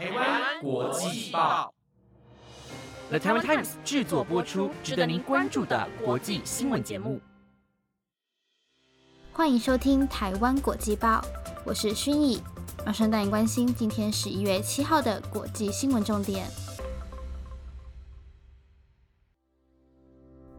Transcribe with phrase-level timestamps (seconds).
[0.00, 1.74] 台湾国际报
[3.10, 7.20] ，The Taiwan Times 制作播出，值得您关注的国际新闻节目。
[9.30, 11.22] 欢迎收听台湾国际报，
[11.66, 12.40] 我是薰逸，
[12.86, 16.46] 马上带您关心今天十一月七号的国际新闻重点。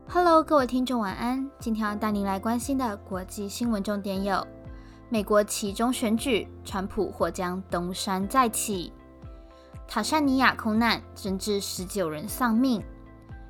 [0.07, 1.49] Hello，各位听众，晚安。
[1.57, 4.45] 今天要带您来关心的国际新闻重点有：
[5.09, 8.91] 美国其中选举，川普或将东山再起；
[9.93, 12.79] 塔山尼亚空难，增至十九人丧命；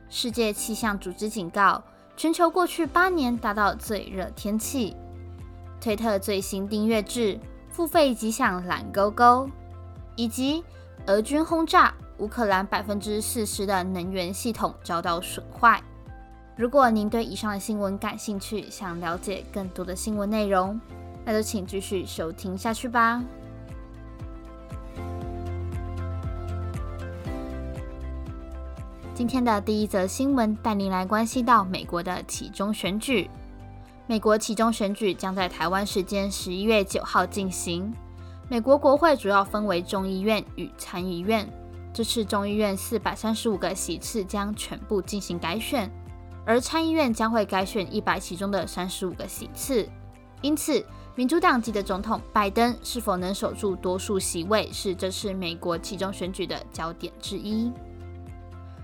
[0.10, 1.84] 世界气象组织警告，
[2.18, 4.96] 全球过去八年达到最热天气；
[5.80, 7.40] 推特最新订阅制
[7.70, 9.48] 付费即享蓝勾勾；
[10.16, 10.64] 以及
[11.06, 15.80] 俄军轰炸乌克兰百分之四十的能源系统遭到损坏。
[16.56, 20.82] 如果您对以上的新闻感兴趣，想了解更多的新闻内容，
[21.24, 23.24] 那就请继续收听下去吧。
[29.22, 33.30] 今天的第一则新闻带您来关心到美国的其中选举。
[34.08, 37.94] 美国其中选举将在台湾时间十一月九号进行。
[38.50, 41.48] 美国国会主要分为众议院与参议院，
[41.94, 45.88] 这次众议院四百三十五个席次将全部进行改选。
[46.44, 49.88] 而参议院将会改选一百其中的三十五个席次，
[50.42, 50.84] 因此
[51.14, 57.72] 民主党籍的总统拜登是否能守住多数席位，是这次美国其中选举的焦点之一。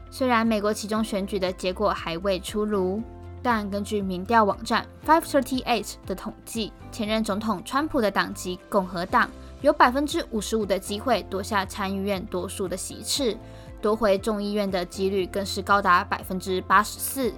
[0.09, 3.01] 虽然美国其中选举的结果还未出炉，
[3.43, 9.29] 但根据民调网站 Five Thirty Eight 的统计，前任总统川普的党籍共和党
[9.61, 13.37] 有百分之五十五的机会夺下参议院多数的席次，
[13.81, 17.33] 夺回众议院的几率更是高达百分之八十四。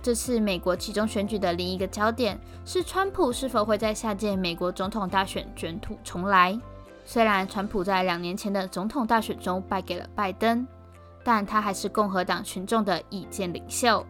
[0.00, 6.58] 这次美国其中选举的另一个焦点是，川普是否会在下届美国总统大选卷土重来。
[7.04, 10.66] 虽然川普在两年前的总统大选中败给了拜登，
[11.24, 14.04] 但他还是共和党群众的意见领袖。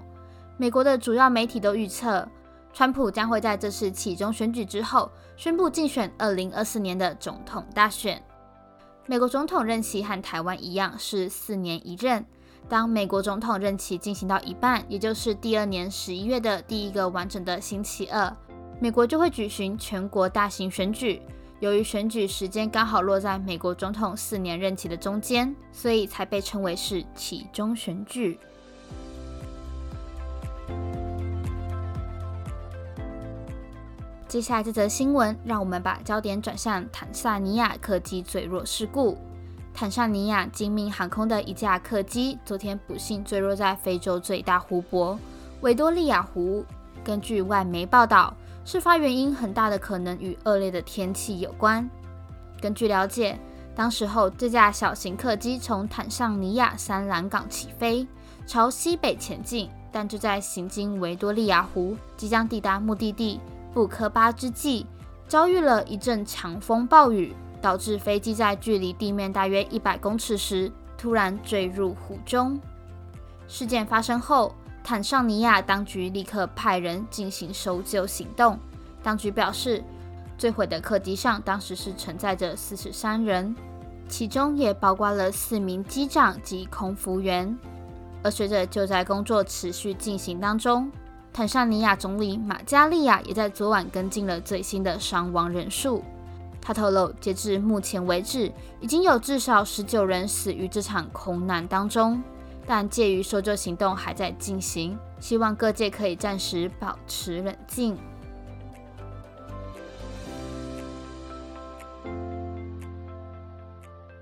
[0.57, 2.29] 美国的主要媒体都预测，
[2.73, 8.23] 川普将会在这次其中选举之后宣布竞选2024年的总统大选。
[9.07, 12.25] 美国总统任期和台湾一样是四年一任。
[12.69, 18.31] 当美国总统任期进行到一半，也就是第二年十一月的第一个完整的星期二，
[18.79, 21.23] 美国就会举行全国大型选举。
[21.61, 28.39] 由于选举时间刚好落在美国总统四年任期的中间，所以才被称为是其中选举。
[34.29, 39.19] 接下来这则新闻，让我们把焦点转向坦桑尼亚客机坠落事故。
[39.75, 45.19] 坦桑尼亚精密航空的一架客机昨天不幸坠落在非洲最大湖泊
[45.63, 46.65] 维多利亚湖。
[47.03, 48.37] 根据外媒报道，
[48.69, 51.89] 事发原因很大的可能与恶劣的天气有关。
[52.61, 53.39] 根据了解，
[53.75, 58.07] 当时候这架小型客机从坦桑尼亚三兰港起飞，
[58.47, 63.41] 朝西北前进，但就在行经维多利亚湖，即将抵达目的地
[63.73, 64.85] 布科巴之际，
[65.27, 67.35] 遭遇了一阵强风暴雨。
[67.63, 72.61] 导致飞机在距离地面大约一百公尺时突然坠入湖中。
[73.49, 74.55] 事件发生后，
[74.89, 78.59] 坦桑尼亚当局立刻派人进行搜救行动。
[79.03, 79.85] 当局表示，
[80.39, 83.55] 坠毁的客机上当时是承载着四十三人，
[84.09, 87.55] 其中也包括了四名机长及空服员。
[88.23, 90.91] 而随着救灾工作持续进行当中，
[91.35, 96.03] 坦桑尼亚总理马加利亚也在昨晚跟进了最新的伤亡人数。
[96.63, 98.51] 他透露，截至目前为止，
[98.81, 102.23] 已经有至少十九人死于这场空难当中，
[102.69, 107.97] 但介于搜救行动还在进行，希望各界可以暂时保持冷静。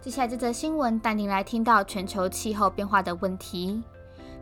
[0.00, 3.82] 接下来这则新闻带您来听到全球气候变化的问题。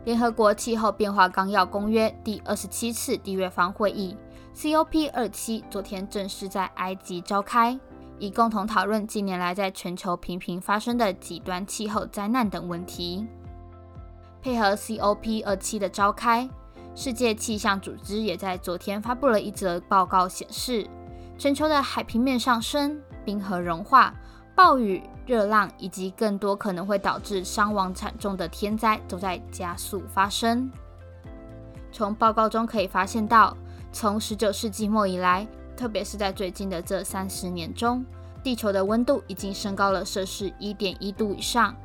[0.03, 4.15] 联合国气候变化纲要公约第二十七次缔约方会议
[4.55, 7.75] （COP 二七）昨天正式在埃及召开。
[8.19, 13.25] 以共同讨论近年来在全球频频发生的极端气候灾难等问题。
[14.45, 16.47] 配合 COP27 的召开，
[16.93, 20.87] 世界气象组织也在昨天发布了一则报告，显示
[21.35, 24.13] 全球的海平面上升、冰河融化、
[24.53, 30.69] 暴雨、热浪以及更多可能会导致伤亡惨重的天灾都在加速发生。
[31.91, 33.57] 从报告中可以发现到，
[33.91, 38.05] 从19世纪末以来，特别是在最近的这三十年中，
[38.43, 41.75] 地球的温度已经升高了摄氏一点一度以上。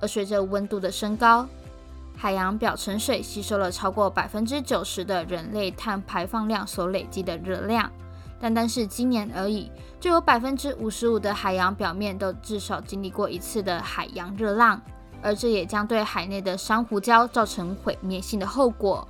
[0.00, 1.48] 而随着温度的升高，
[2.16, 7.90] 海洋表层水吸收了超过百分之九十的人类碳排放量所累积的热量，
[8.40, 9.70] 单单是今年而已，
[10.00, 14.80] 就有百分之五十五的海洋表面都至少经历过一次的海洋热浪，
[15.20, 19.06] 而这也将对海内的珊瑚礁造成毁灭性的后果。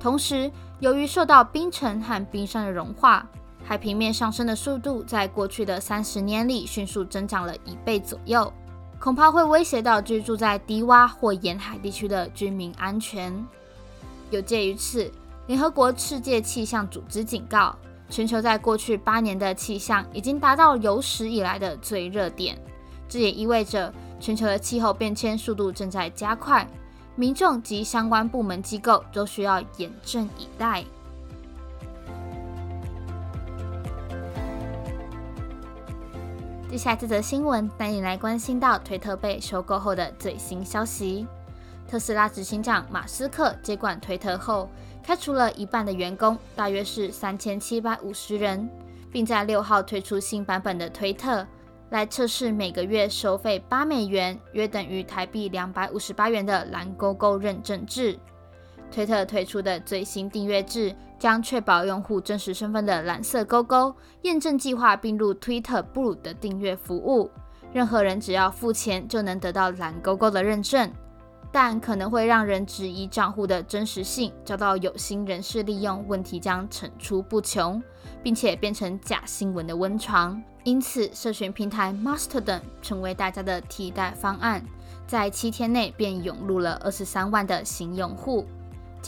[0.00, 0.50] 同时，
[0.80, 3.26] 由于受到冰层和冰山的融化，
[3.64, 8.52] 海平面上升的速度在过去的三十年里迅速增长了一倍左右，
[9.00, 13.32] 恐怕会威胁到居住在低洼或沿海地区的居民安全。
[14.30, 15.10] 有鉴于此，
[15.46, 17.74] 联合国世界气象组织警告，
[18.10, 22.58] 全球在过去八年的气象已经达到有史以来的最热点。
[23.08, 26.68] 这也意味着全球的气候变迁速度正在加快。
[27.14, 30.84] 民众及相关部门机构都需要严阵以待。
[36.70, 41.26] 接下来这则新闻带你来关心到推特被收购后的最新消息。
[41.88, 44.68] 特斯拉执行长马斯克接管推特后，
[45.02, 48.68] 开除了一半的员工，大约是三千七百五十人，
[49.10, 51.46] 并在六号推出新版本的推特。
[51.88, 58.18] 来测试每个月收费八美元，约等于台币两百五十八元的蓝勾勾认证制。
[58.90, 67.30] 推特推出的最新订阅制将确保用户真实身份的蓝色勾勾验证计划并入 Twitter Blue 的订阅服务，
[67.72, 70.90] 任何人只要付钱就能得到蓝勾勾的认证。
[71.50, 77.82] 但可能会让人质疑账户的真实性，遭到有心人士利用，问题将层出不穷，
[78.22, 80.42] 并且变成假新闻的温床。
[80.64, 84.62] 因此，社群平台 Mastodon 成为大家的替代方案，
[85.06, 88.44] 在七天内便涌入了二十三万的新用户。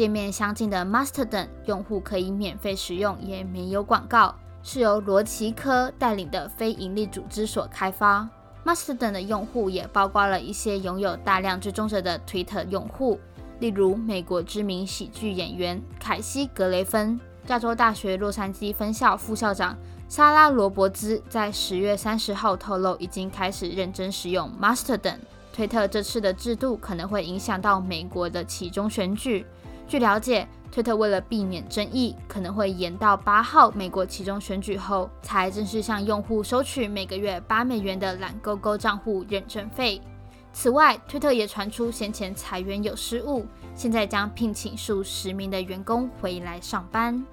[0.01, 8.27] 界面相近的 Mastodon 用户可以免费使用，也没有广告，是由罗奇科带领的非营利组织所开发。
[8.65, 13.21] Mastodon 的用户也包括了一些拥有大量追踪者的 Twitter 用户，
[13.59, 19.77] 例如美国知名喜剧演员凯西·格雷芬、加州大学洛杉矶分校副校长。
[20.09, 25.19] 莎拉·罗伯兹在十月三十号透露，已经开始认真使用 Mastodon。
[25.53, 29.45] 推特这次的制度可能会影响到美国的其中选举。
[29.91, 40.01] 据了解，推特为了避免争议，可能会延到八号美国其中选举后，才正式向用户收取每个月八美元的懒勾勾账户认证费。
[40.53, 43.45] 此外，推特也传出先前裁员有失误，
[43.75, 47.27] 现在将聘请数十名的员工回来上班。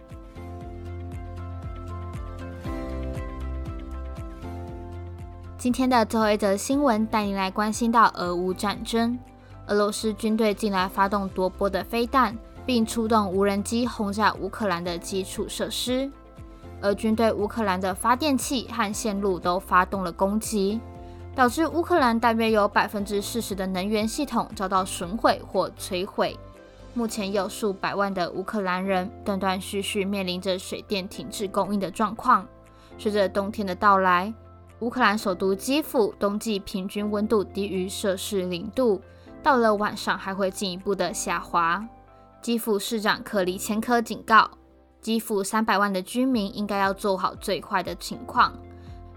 [5.59, 9.19] 今天的最后一则新闻带你来关心到俄乌战争。
[9.67, 12.33] 俄罗斯军队近来发动多波的飞弹，
[12.67, 16.11] 并出动无人机轰炸乌克兰的基础设施。
[16.81, 20.79] 俄军对乌克兰的发电器和线路都发动了攻击，
[21.33, 26.37] 导致乌克兰大约有百分之四十的能源系统遭到损毁或摧毁。
[26.93, 32.45] 目前有数百万的乌克兰人断断续续面临着水电停滞供应的状况。
[32.97, 34.33] 随着冬天的到来，
[34.79, 39.01] 乌克兰首都基辅冬季平均温度低于摄氏零度，
[39.41, 41.87] 到了晚上还会进一步的下滑。
[42.41, 44.49] 基辅市长克里前科警告，
[45.01, 48.53] 基辅三百万的居民应该要做好最坏的情况。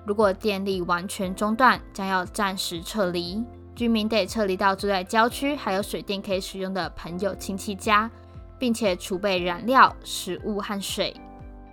[0.05, 3.44] 如果电力完全中断，将要暂时撤离，
[3.75, 8.11] 居民得撤离到住在郊区还有水电可以使用的朋友亲戚家，
[8.58, 11.14] 并且储备燃料、食物和水。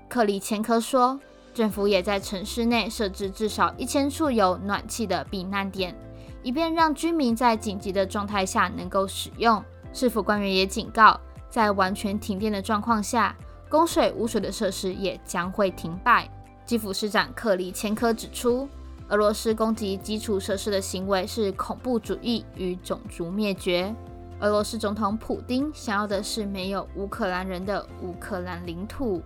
[0.07, 1.19] 克里前科说。
[1.53, 5.97] 政府也在城市内设置至少一千处有暖气的避难点，
[6.43, 9.60] 以便让居民在紧急的状态下能够使用。
[9.91, 11.19] 市府官员也警告，
[11.50, 13.36] 在完全停电的状况下，
[13.70, 16.30] 供水污水的设施也将会停摆。
[16.66, 18.68] 基辅市长克里千科指出，
[19.08, 23.96] 俄罗斯攻击基础设施的行为是恐怖主义与种族灭绝。
[24.39, 29.24] 俄罗斯总统普京想要的是没有乌克兰人的乌克兰领土。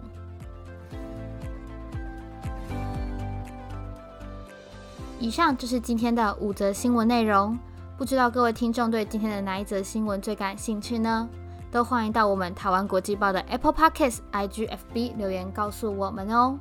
[5.19, 7.57] 以上就是今天的五则新闻内容。
[7.97, 11.29] 不知道各位听众对今天的哪一则新闻最感兴趣呢？
[11.71, 16.59] 都欢迎到我们台湾国际报的 Apple Podcasts、IGFB 留言告诉我们哦。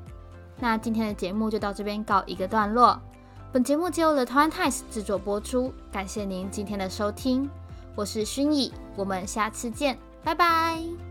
[0.58, 2.98] 那今天的节目就到这边告一个段落。
[3.52, 7.50] 本节目由 The Times 制作播出，感谢您今天的收听。
[7.96, 11.09] 我是薰逸，我们下次见，拜拜。